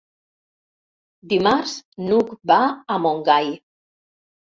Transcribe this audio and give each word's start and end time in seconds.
Dimarts 1.33 1.73
n'Hug 2.05 2.31
va 2.53 2.57
a 2.95 2.97
Montgai. 3.05 3.53